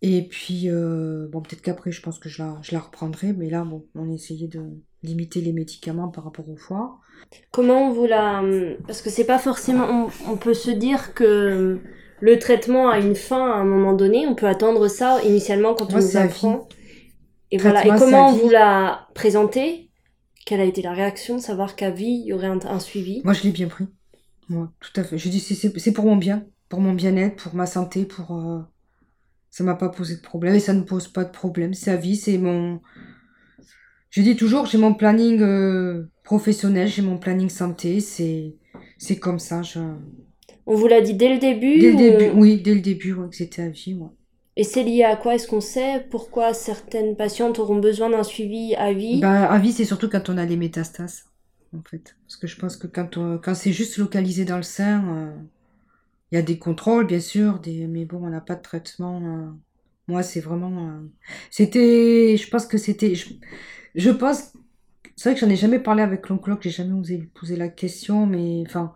[0.00, 3.32] Et puis, bon, peut-être qu'après, je pense que je la, je la reprendrai.
[3.32, 4.62] Mais là, bon, on essayait de
[5.02, 6.98] limiter les médicaments par rapport au foie.
[7.50, 8.42] Comment vous la...
[8.86, 10.08] Parce que c'est pas forcément...
[10.28, 11.80] On, peut se dire que
[12.20, 14.26] le traitement a une fin à un moment donné.
[14.26, 16.68] On peut attendre ça initialement quand on vous apprend.
[17.50, 17.86] Et voilà.
[17.86, 19.90] Et comment vous la présentez?
[20.46, 23.20] Quelle a été la réaction de savoir qu'à vie, il y aurait un, suivi?
[23.24, 23.86] Moi, je l'ai bien pris.
[24.48, 25.18] Moi, tout à fait.
[25.18, 28.36] Je dis, c'est pour mon bien, pour mon bien-être, pour ma santé, pour...
[28.36, 28.60] Euh,
[29.50, 31.74] ça m'a pas posé de problème et ça ne pose pas de problème.
[31.74, 32.80] C'est à vie, c'est mon...
[34.10, 38.54] Je dis toujours, j'ai mon planning euh, professionnel, j'ai mon planning santé, c'est
[38.96, 39.62] c'est comme ça.
[39.62, 39.80] Je...
[40.66, 43.36] On vous l'a dit dès le début Dès le début, oui, dès le début, que
[43.36, 43.94] c'était à vie.
[43.94, 44.08] Ouais.
[44.56, 45.34] Et c'est lié à quoi?
[45.34, 49.20] Est-ce qu'on sait pourquoi certaines patientes auront besoin d'un suivi à vie?
[49.20, 51.24] Bah, À vie, c'est surtout quand on a les métastases,
[51.76, 52.16] en fait.
[52.26, 55.30] Parce que je pense que quand, quand c'est juste localisé dans le sein, euh,
[56.30, 59.20] il y a des contrôles, bien sûr, mais bon, on n'a pas de traitement.
[59.22, 59.50] Euh.
[60.08, 61.00] Moi, c'est vraiment.
[61.50, 62.36] C'était.
[62.36, 63.14] Je pense que c'était.
[63.94, 64.52] Je pense,
[65.18, 67.68] c'est vrai que j'en ai jamais parlé avec l'oncologue, j'ai jamais osé lui poser la
[67.68, 68.94] question, mais enfin,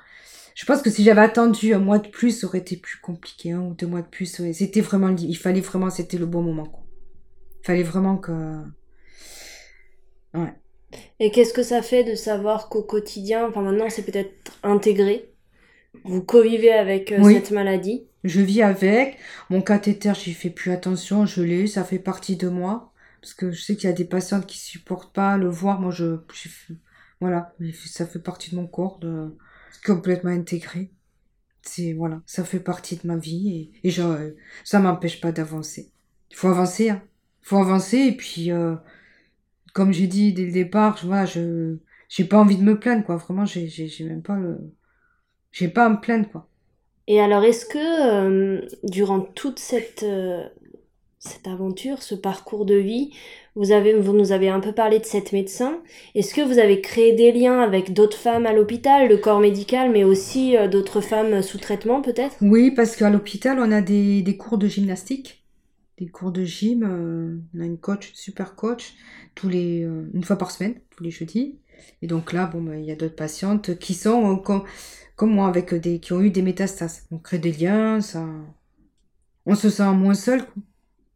[0.54, 3.50] je pense que si j'avais attendu un mois de plus, ça aurait été plus compliqué,
[3.52, 4.26] un ou deux mois de plus.
[4.52, 6.86] C'était vraiment, il fallait vraiment, c'était le bon moment.
[7.62, 8.62] Il fallait vraiment que,
[10.34, 10.54] ouais.
[11.18, 15.31] Et qu'est-ce que ça fait de savoir qu'au quotidien, enfin maintenant c'est peut-être intégré,
[16.04, 18.06] vous co-vivez avec euh, cette maladie?
[18.24, 19.18] Je vis avec.
[19.50, 22.92] Mon cathéter, j'y fais plus attention, je l'ai, ça fait partie de moi.
[23.20, 25.80] Parce que je sais qu'il y a des patientes qui supportent pas le voir.
[25.80, 26.16] Moi, je,
[27.20, 27.54] voilà,
[27.86, 29.36] ça fait partie de mon corps, de
[29.84, 30.90] complètement intégré.
[31.62, 35.92] C'est voilà, ça fait partie de ma vie et, et je, ça m'empêche pas d'avancer.
[36.32, 37.02] Il faut avancer, hein.
[37.44, 38.74] Il faut avancer et puis, euh,
[39.72, 41.76] comme j'ai dit dès le départ, je, voilà, je,
[42.08, 43.16] j'ai pas envie de me plaindre, quoi.
[43.16, 44.58] Vraiment, j'ai, j'ai, même pas le,
[45.52, 46.48] j'ai pas à me plaindre, quoi.
[47.08, 50.44] Et alors, est-ce que euh, durant toute cette euh,
[51.22, 53.12] cette aventure, ce parcours de vie.
[53.54, 55.78] Vous, avez, vous nous avez un peu parlé de cette médecin.
[56.16, 59.92] Est-ce que vous avez créé des liens avec d'autres femmes à l'hôpital, le corps médical,
[59.92, 62.36] mais aussi euh, d'autres femmes sous traitement peut-être?
[62.40, 65.44] Oui, parce qu'à l'hôpital, on a des, des, cours de gymnastique,
[65.98, 66.82] des cours de gym.
[66.82, 68.94] Euh, on a une coach, une super coach,
[69.36, 71.56] tous les, euh, une fois par semaine, tous les jeudis.
[72.00, 74.64] Et donc là, bon, ben, il y a d'autres patientes qui sont comme,
[75.26, 77.06] moi, avec des, qui ont eu des métastases.
[77.10, 78.24] On crée des liens, ça,
[79.46, 80.44] on se sent moins seul.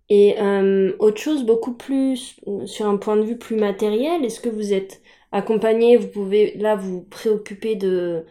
[0.08, 4.48] Et euh, autre chose, beaucoup plus sur un point de vue plus matériel, est-ce que
[4.48, 8.24] vous êtes accompagné, vous pouvez là vous préoccuper de,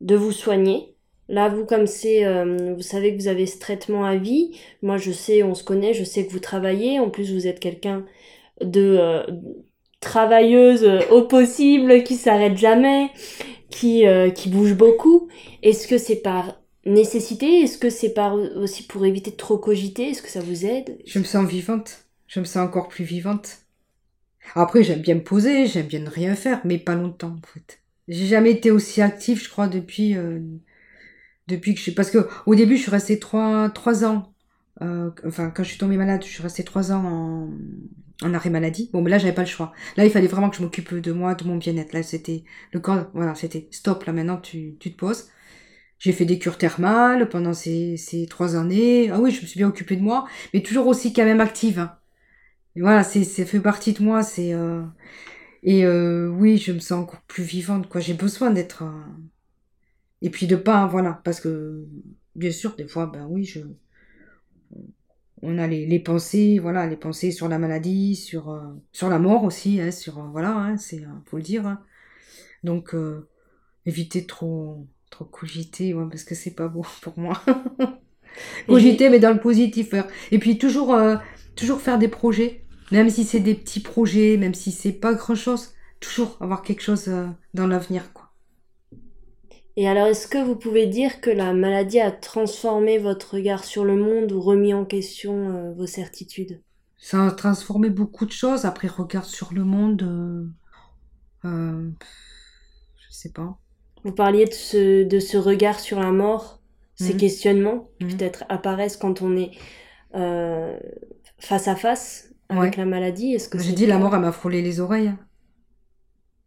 [0.00, 0.88] de vous soigner
[1.28, 4.58] Là, vous, comme c'est, euh, vous savez que vous avez ce traitement à vie.
[4.82, 7.00] Moi, je sais, on se connaît, je sais que vous travaillez.
[7.00, 8.06] En plus, vous êtes quelqu'un
[8.62, 9.24] de euh,
[10.02, 13.10] travailleuse au possible, qui s'arrête jamais,
[13.70, 15.28] qui, qui bouge beaucoup.
[15.62, 17.60] Est-ce que c'est par nécessité?
[17.60, 20.10] Est-ce que c'est pas aussi pour éviter de trop cogiter?
[20.10, 20.98] Est-ce que ça vous aide?
[21.06, 22.04] Je me sens vivante.
[22.26, 23.58] Je me sens encore plus vivante.
[24.54, 27.80] Après, j'aime bien me poser, j'aime bien ne rien faire, mais pas longtemps en fait.
[28.08, 30.40] J'ai jamais été aussi active, je crois, depuis euh,
[31.46, 34.32] depuis que je parce que au début, je suis restée trois trois ans.
[34.80, 37.50] Euh, enfin, quand je suis tombée malade, je suis restée trois ans en,
[38.22, 38.90] en arrêt maladie.
[38.92, 39.72] Bon, mais là, j'avais pas le choix.
[39.96, 41.92] Là, il fallait vraiment que je m'occupe de moi, de mon bien-être.
[41.92, 43.10] Là, c'était le corps.
[43.14, 44.04] Voilà, c'était stop.
[44.04, 45.28] Là, maintenant, tu tu te poses.
[45.98, 49.10] J'ai fait des cures thermales pendant ces, ces trois années.
[49.10, 51.78] Ah oui, je me suis bien occupée de moi, mais toujours aussi quand même active.
[51.78, 51.96] Hein.
[52.76, 54.22] Voilà, c'est, fait partie de moi.
[54.24, 54.82] C'est euh...
[55.62, 57.88] et euh, oui, je me sens encore plus vivante.
[57.88, 58.82] Quoi, j'ai besoin d'être.
[58.82, 58.90] Euh...
[60.22, 61.86] Et puis de pas, voilà, parce que
[62.34, 63.60] bien sûr, des fois, ben oui, je.
[65.42, 68.60] On a les, les pensées, voilà, les pensées sur la maladie, sur euh,
[68.92, 71.66] sur la mort aussi, hein, sur euh, voilà, hein, c'est faut le dire.
[71.66, 71.82] Hein.
[72.64, 72.94] Donc
[73.86, 77.40] éviter trop trop cogiter, ouais, parce que c'est pas beau pour moi.
[78.66, 79.94] cogiter, mais dans le positif.
[80.32, 81.16] Et puis toujours, euh,
[81.54, 85.34] toujours faire des projets, même si c'est des petits projets, même si c'est pas grand
[85.34, 88.21] chose, toujours avoir quelque chose euh, dans l'avenir, quoi.
[89.76, 93.84] Et alors, est-ce que vous pouvez dire que la maladie a transformé votre regard sur
[93.84, 96.60] le monde ou remis en question euh, vos certitudes?
[96.98, 98.64] Ça a transformé beaucoup de choses.
[98.64, 100.52] Après, regard sur le monde,
[101.42, 101.50] je
[103.10, 103.58] sais pas.
[104.04, 106.60] Vous parliez de ce, de ce regard sur la mort,
[106.96, 107.16] ces mmh.
[107.16, 108.16] questionnements qui mmh.
[108.16, 109.52] peut-être apparaissent quand on est
[110.14, 110.78] euh,
[111.38, 113.34] face à face avec la maladie.
[113.34, 115.12] Est-ce que j'ai dit la mort, elle m'a frôlé les oreilles.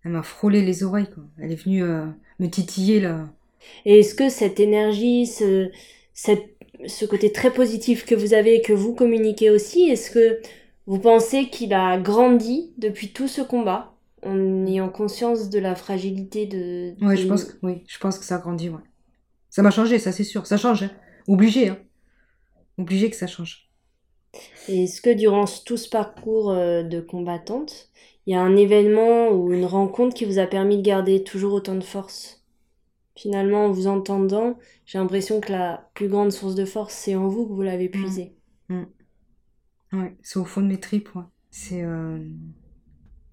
[0.03, 1.09] Elle m'a frôlé les oreilles.
[1.09, 1.23] Quoi.
[1.39, 2.05] Elle est venue euh,
[2.39, 3.27] me titiller là.
[3.85, 5.69] Et est-ce que cette énergie, ce,
[6.13, 6.55] cette,
[6.87, 10.39] ce côté très positif que vous avez et que vous communiquez aussi, est-ce que
[10.87, 16.45] vous pensez qu'il a grandi depuis tout ce combat en ayant conscience de la fragilité
[16.45, 16.95] de.
[17.03, 18.81] Ouais, je pense que oui, je pense que ça a grandi, ouais.
[19.49, 20.91] Ça m'a changé, ça c'est sûr, ça change, hein.
[21.27, 21.77] obligé, hein.
[22.77, 23.64] obligé que ça change.
[24.67, 27.89] Est-ce que durant tout ce parcours euh, de combattante,
[28.25, 31.53] il y a un événement ou une rencontre qui vous a permis de garder toujours
[31.53, 32.43] autant de force?
[33.15, 37.27] Finalement, en vous entendant, j'ai l'impression que la plus grande source de force, c'est en
[37.27, 38.35] vous que vous l'avez puisée.
[38.69, 38.83] Mmh.
[39.91, 40.01] Mmh.
[40.01, 41.23] Ouais, c'est au fond de mes tripes, ouais.
[41.49, 41.83] C'est.
[41.83, 42.19] Euh...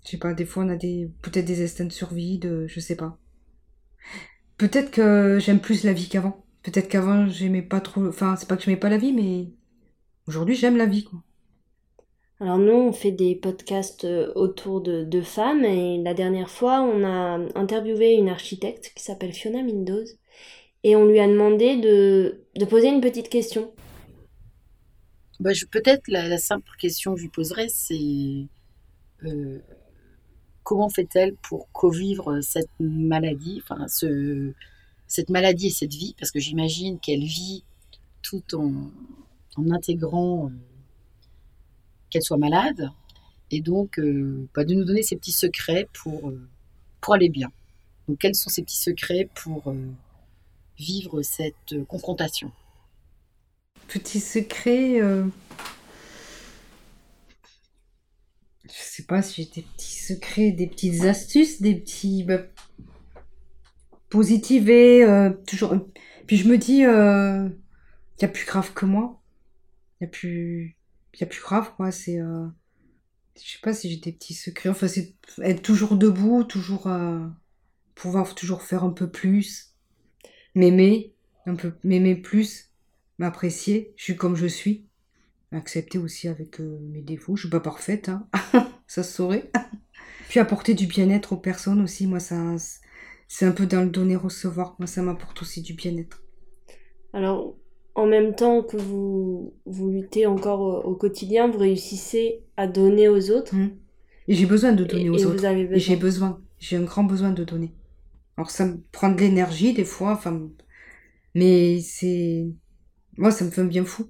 [0.04, 2.80] Je sais pas, des fois on a des peut-être des instincts de survie, de je
[2.80, 3.18] sais pas.
[4.58, 6.44] Peut-être que j'aime plus la vie qu'avant.
[6.62, 8.06] Peut-être qu'avant j'aimais pas trop.
[8.06, 9.52] Enfin, c'est pas que j'aimais pas la vie, mais
[10.26, 11.22] aujourd'hui j'aime la vie, quoi.
[12.42, 16.80] Alors nous, on fait des podcasts euh, autour de, de, femmes et la dernière fois,
[16.80, 20.18] on a interviewé une architecte qui s'appelle Fiona Mendoz
[20.82, 23.72] et on lui a demandé de, de poser une petite question.
[25.38, 28.48] Bah, Peut-être la, la, simple question que je lui poserais, c'est
[29.24, 29.60] euh,
[30.64, 34.52] comment fait-elle pour co-vivre cette maladie, enfin ce,
[35.06, 37.64] cette maladie et cette vie, parce que j'imagine qu'elle vit
[38.20, 38.90] tout en,
[39.56, 40.52] en intégrant euh,
[42.10, 42.90] qu'elle soit malade,
[43.50, 46.48] et donc euh, bah, de nous donner ses petits secrets pour, euh,
[47.10, 47.50] aller bien.
[48.08, 49.74] Donc quels sont ces petits secrets pour
[50.78, 52.52] vivre cette confrontation?
[53.88, 55.00] Petits secrets
[58.72, 62.42] je sais pas si j'ai des petits secrets, des petites astuces, des petits bah,
[64.08, 65.74] positiver, euh, toujours.
[66.26, 67.48] Puis je me dis, euh,
[68.20, 69.21] y a plus grave que moi.
[70.02, 70.76] Y plus,
[71.20, 71.90] a plus grave quoi.
[71.90, 72.46] C'est, euh,
[73.36, 74.68] je sais pas si j'ai des petits secrets.
[74.68, 77.26] Enfin, c'est être toujours debout, toujours euh,
[77.94, 79.74] pouvoir toujours faire un peu plus,
[80.54, 81.14] m'aimer
[81.46, 82.70] un peu, m'aimer plus,
[83.18, 83.94] m'apprécier.
[83.96, 84.86] Je suis comme je suis
[85.56, 87.36] accepter aussi avec euh, mes défauts.
[87.36, 88.28] Je suis pas parfaite, hein.
[88.86, 89.50] ça se saurait.
[90.28, 92.56] Puis apporter du bien-être aux personnes aussi, moi ça
[93.28, 94.76] c'est un peu dans le donner-recevoir.
[94.78, 96.22] Moi ça m'apporte aussi du bien-être.
[97.12, 97.56] Alors
[97.94, 103.30] en même temps que vous, vous luttez encore au, quotidien, vous réussissez à donner aux
[103.30, 103.54] autres.
[103.54, 103.70] Mmh.
[104.28, 105.44] Et j'ai besoin de donner aux et autres.
[105.44, 107.72] Et j'ai besoin, j'ai un grand besoin de donner.
[108.36, 110.48] Alors ça me prend de l'énergie des fois, enfin,
[111.34, 112.46] mais c'est,
[113.16, 114.08] moi ça me fait un bien fou.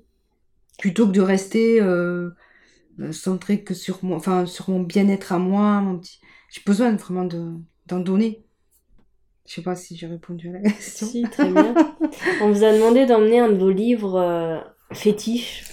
[0.78, 2.30] Plutôt que de rester euh,
[3.10, 7.24] centré que sur moi, enfin sur mon bien-être à moi, mon petit, j'ai besoin vraiment
[7.24, 7.52] de
[7.86, 8.44] d'en donner.
[9.46, 11.06] Je sais pas si j'ai répondu à la question.
[11.06, 11.74] Si, très bien.
[12.40, 14.58] On vous a demandé d'emmener un de vos livres euh,
[14.92, 15.64] fétiches.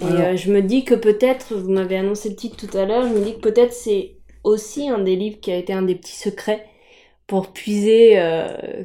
[0.00, 3.06] Et euh, je me dis que peut-être, vous m'avez annoncé le titre tout à l'heure,
[3.06, 5.94] je me dis que peut-être c'est aussi un des livres qui a été un des
[5.94, 6.64] petits secrets
[7.26, 8.84] pour puiser euh,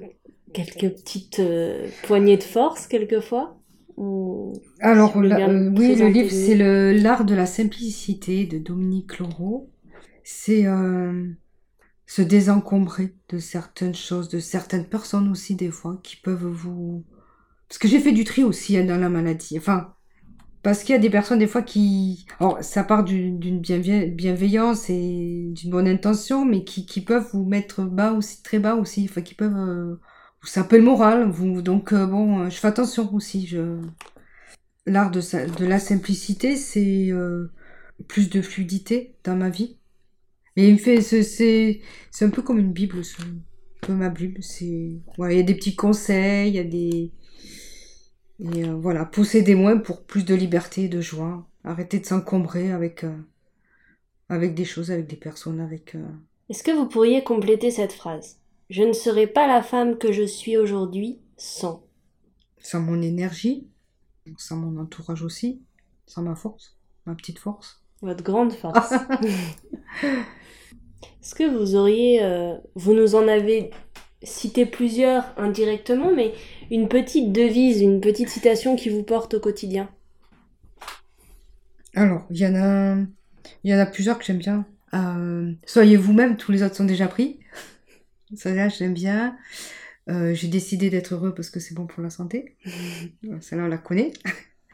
[0.54, 1.42] quelques petites
[2.04, 3.58] poignées de force quelquefois.
[4.80, 6.56] Alors, oui, le livre, c'est
[6.94, 9.70] L'art de la simplicité de Dominique Laureau.
[10.24, 10.66] C'est
[12.10, 17.06] se désencombrer de certaines choses, de certaines personnes aussi des fois qui peuvent vous...
[17.68, 19.60] Parce que j'ai fait du tri aussi hein, dans la maladie.
[19.60, 19.94] Enfin,
[20.64, 22.26] parce qu'il y a des personnes des fois qui...
[22.40, 27.84] Alors, ça part d'une bienveillance et d'une bonne intention, mais qui, qui, peuvent vous mettre
[27.84, 29.06] bas aussi, très bas aussi.
[29.08, 29.56] Enfin, qui peuvent...
[29.56, 30.00] Euh,
[30.44, 31.30] ça peut le moral.
[31.30, 33.46] Vous, donc, euh, bon, euh, je fais attention aussi.
[33.46, 33.80] Je...
[34.88, 35.22] L'art de,
[35.60, 37.12] de la simplicité, c'est
[38.08, 39.79] plus de fluidité dans ma vie
[40.60, 43.40] et il me fait, c'est, c'est un peu comme une Bible, un
[43.82, 44.44] peu ma Bible.
[44.44, 47.14] C'est, il y a des petits conseils, il y a des,
[48.40, 51.46] et euh, voilà, posséder moins pour plus de liberté, de joie.
[51.64, 53.18] Arrêter de s'encombrer avec, euh,
[54.30, 55.96] avec des choses, avec des personnes, avec.
[55.96, 56.08] Euh,
[56.50, 58.40] Est-ce que vous pourriez compléter cette phrase?
[58.70, 61.84] Je ne serai pas la femme que je suis aujourd'hui sans.
[62.60, 63.68] Sans mon énergie,
[64.38, 65.62] sans mon entourage aussi,
[66.06, 67.84] sans ma force, ma petite force.
[68.02, 68.94] Votre grande force.
[71.22, 73.72] Est-ce que vous auriez, euh, vous nous en avez
[74.24, 76.34] cité plusieurs indirectement, mais
[76.72, 79.90] une petite devise, une petite citation qui vous porte au quotidien?
[81.96, 82.96] Alors, il y en a,
[83.64, 84.66] il y en a plusieurs que j'aime bien.
[84.94, 87.40] Euh, soyez vous-même, tous les autres sont déjà pris.
[88.36, 89.38] Celle-là, j'aime bien.
[90.10, 92.56] Euh, j'ai décidé d'être heureux parce que c'est bon pour la santé.
[93.42, 94.14] Celle-là, on la connaît.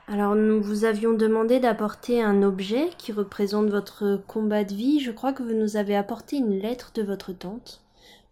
[0.08, 5.00] Alors nous vous avions demandé d'apporter un objet qui représente votre combat de vie.
[5.00, 7.84] Je crois que vous nous avez apporté une lettre de votre tante.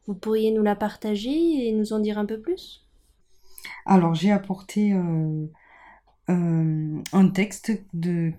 [0.06, 2.86] Vous pourriez nous la partager et nous en dire un peu plus?
[3.88, 5.48] Alors j'ai apporté euh,
[6.30, 7.72] euh, un texte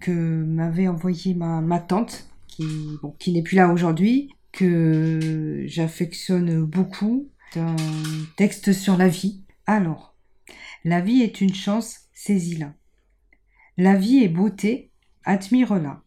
[0.00, 2.66] que m'avait envoyé ma, tante, qui,
[3.18, 7.28] qui n'est plus là aujourd'hui, que j'affectionne beaucoup.
[7.56, 7.76] Un
[8.36, 9.42] texte sur la vie.
[9.66, 10.14] Alors,
[10.84, 12.72] la vie est une chance, saisis-la.
[13.76, 14.92] La vie est beauté,
[15.24, 16.04] admire-la.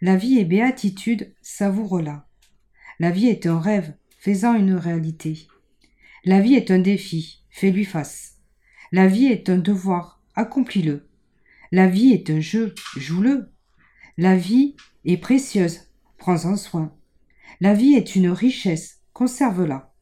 [0.00, 2.26] La vie est béatitude, savoure-la.
[2.98, 5.46] La vie est un rêve, fais-en une réalité.
[6.24, 8.38] La vie est un défi, fais-lui face.
[8.90, 11.08] La vie est un devoir, accomplis-le.
[11.70, 13.52] La vie est un jeu, joue-le.
[14.18, 14.74] La vie
[15.04, 16.92] est précieuse, prends-en soin.
[17.60, 19.94] La vie est une richesse, conserve-la.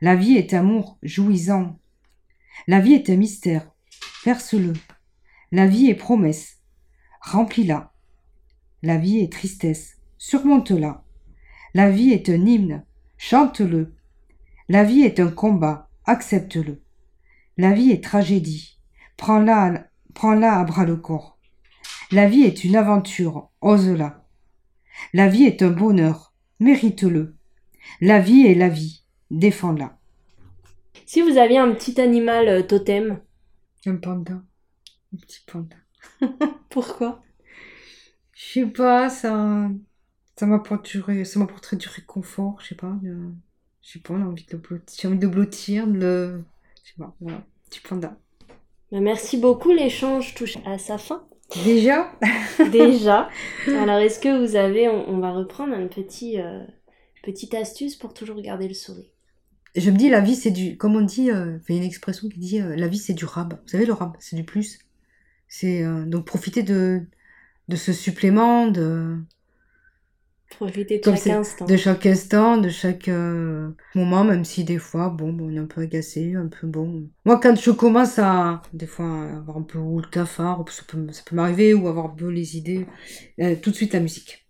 [0.00, 1.80] La vie est amour, jouis-en.
[2.68, 3.72] La vie est un mystère,
[4.22, 4.72] perce-le.
[5.50, 6.58] La vie est promesse.
[7.22, 7.92] Remplis-la.
[8.82, 9.96] La vie est tristesse.
[10.18, 11.04] Surmonte-la.
[11.74, 12.84] La vie est un hymne.
[13.16, 13.94] Chante-le.
[14.68, 15.88] La vie est un combat.
[16.04, 16.82] Accepte-le.
[17.56, 18.78] La vie est tragédie.
[19.16, 21.38] Prends-la, prends-la à bras le corps.
[22.12, 23.50] La vie est une aventure.
[23.60, 24.24] Ose-la.
[25.12, 26.34] La vie est un bonheur.
[26.60, 27.36] Mérite-le.
[28.00, 29.04] La vie est la vie.
[29.30, 29.98] Défends-la.
[31.06, 33.20] Si vous aviez un petit animal euh, totem?
[33.86, 34.42] Un panda.
[35.12, 35.76] Un petit panda.
[36.70, 37.22] Pourquoi?
[38.34, 39.68] Je sais pas, ça,
[40.36, 42.96] ça m'apporterait, ça m'apporterait du réconfort, je sais pas.
[43.02, 46.44] Je sais pas, j'ai envie de blottir, j'ai envie de blottir, de le,
[46.84, 48.16] je sais pas, voilà, petit panda.
[48.92, 51.26] Bah, merci beaucoup, l'échange touche à sa fin.
[51.64, 52.12] Déjà?
[52.70, 53.28] Déjà.
[53.66, 56.62] Alors, est-ce que vous avez, on, va reprendre un petit, euh,
[57.22, 59.08] petite astuce pour toujours garder le sourire?
[59.74, 61.86] Je me dis la vie c'est du comme on dit euh, il y a une
[61.86, 64.42] expression qui dit euh, la vie c'est du rab vous savez le rab c'est du
[64.42, 64.78] plus
[65.48, 67.06] c'est euh, donc profiter de,
[67.68, 69.18] de ce supplément, de
[70.50, 75.10] profiter de chaque instant, de chaque instant, de chaque euh, moment, même si des fois,
[75.10, 77.08] bon, bon, on est un peu agacé, un peu bon.
[77.24, 81.22] Moi, quand je commence à des fois avoir un peu le cafard, ça peut, ça
[81.24, 82.86] peut m'arriver, ou avoir un peu les idées,
[83.40, 84.48] euh, tout de suite la musique.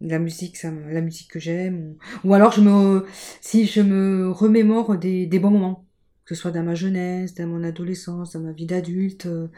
[0.00, 3.06] La musique, ça, la musique que j'aime, ou, ou, alors je me,
[3.40, 5.83] si je me remémore des, des bons moments
[6.24, 9.48] que ce soit dans ma jeunesse, dans mon adolescence, dans ma vie d'adulte, euh,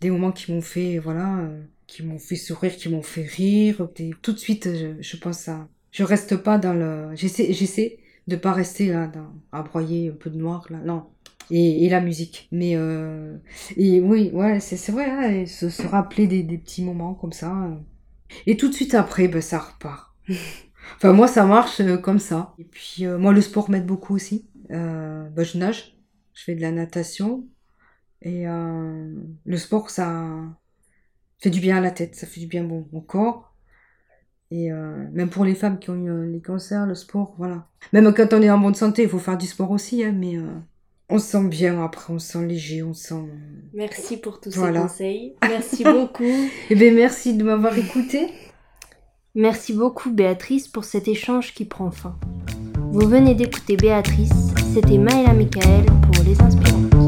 [0.00, 3.88] des moments qui m'ont fait, voilà, euh, qui m'ont fait sourire, qui m'ont fait rire.
[4.22, 4.68] tout de suite,
[5.00, 9.10] je, pense à, je reste pas dans le, j'essaie, j'essaie de pas rester là,
[9.52, 10.78] à broyer un peu de noir là.
[10.84, 11.04] Non,
[11.50, 12.48] et, la musique.
[12.52, 13.36] Mais euh,
[13.76, 17.70] et oui, ouais, c'est vrai, hein, se, rappeler des, petits moments comme ça.
[18.46, 20.14] Et tout de suite après, ben, ça repart.
[20.96, 22.54] enfin, moi, ça marche euh, comme ça.
[22.58, 24.46] Et puis, euh, moi, le sport m'aide beaucoup aussi.
[24.70, 25.97] Euh, ben, je nage,
[26.38, 27.44] je fais de la natation.
[28.22, 30.26] Et le sport, ça
[31.38, 33.54] fait du bien à la tête, ça fait du bien bon, au corps.
[34.50, 37.66] Et même pour les femmes qui ont eu les cancers, le sport, voilà.
[37.92, 40.36] Même quand on est en bonne santé, il faut faire du sport aussi, hein, mais
[41.08, 43.24] on se sent bien après, on se sent léger, on se sent.
[43.72, 45.34] Merci pour tous ces conseils.
[45.42, 46.24] Merci beaucoup.
[46.70, 48.28] Eh bien, merci de m'avoir écouté.
[49.34, 52.18] Merci beaucoup, Béatrice, pour cet échange qui prend fin.
[52.90, 57.07] Vous venez d'écouter Béatrice, c'était Maëla Michael pour Les Inspirants.